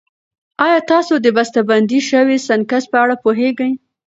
[0.65, 3.71] ایا تاسو د بستهبندي شويو سنکس په اړه پوهېږئ؟